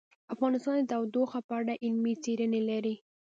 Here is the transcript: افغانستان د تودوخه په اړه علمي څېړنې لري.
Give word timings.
افغانستان 0.33 0.77
د 0.81 0.85
تودوخه 0.91 1.39
په 1.47 1.53
اړه 1.59 1.73
علمي 1.83 2.13
څېړنې 2.23 2.61
لري. 2.69 2.95